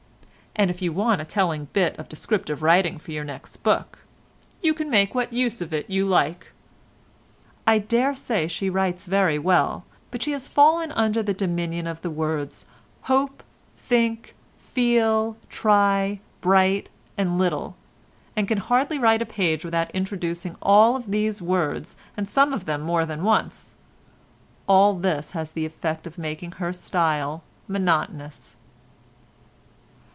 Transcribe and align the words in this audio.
And 0.53 0.69
if 0.69 0.81
you 0.81 0.91
want 0.91 1.21
a 1.21 1.25
telling 1.25 1.69
bit 1.71 1.97
of 1.97 2.09
descriptive 2.09 2.61
writing 2.61 2.99
for 2.99 3.11
your 3.13 3.23
next 3.23 3.55
book, 3.63 3.99
you 4.61 4.73
can 4.73 4.89
make 4.89 5.15
what 5.15 5.31
use 5.31 5.61
of 5.61 5.73
it 5.73 5.89
you 5.89 6.05
like." 6.05 6.51
I 7.65 7.79
daresay 7.79 8.49
she 8.49 8.69
writes 8.69 9.05
very 9.07 9.39
well, 9.39 9.85
but 10.11 10.21
she 10.21 10.33
has 10.33 10.49
fallen 10.49 10.91
under 10.91 11.23
the 11.23 11.33
dominion 11.33 11.87
of 11.87 12.01
the 12.01 12.09
words 12.09 12.65
"hope," 13.03 13.43
"think," 13.77 14.35
"feel," 14.59 15.37
"try," 15.49 16.19
"bright," 16.41 16.89
and 17.17 17.37
"little," 17.37 17.77
and 18.35 18.45
can 18.45 18.57
hardly 18.57 18.99
write 18.99 19.21
a 19.21 19.25
page 19.25 19.63
without 19.63 19.89
introducing 19.91 20.57
all 20.61 20.99
these 20.99 21.41
words 21.41 21.95
and 22.17 22.27
some 22.27 22.51
of 22.51 22.65
them 22.65 22.81
more 22.81 23.05
than 23.05 23.23
once. 23.23 23.75
All 24.67 24.95
this 24.95 25.31
has 25.31 25.51
the 25.51 25.65
effect 25.65 26.05
of 26.05 26.17
making 26.17 26.51
her 26.53 26.73
style 26.73 27.41
monotonous. 27.69 28.57